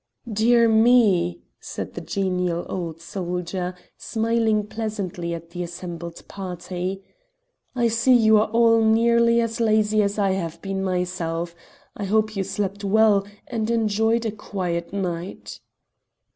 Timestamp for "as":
9.41-9.59, 10.01-10.17